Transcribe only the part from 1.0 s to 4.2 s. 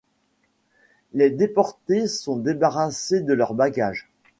Les déportés sont débarrassés de leurs bagages.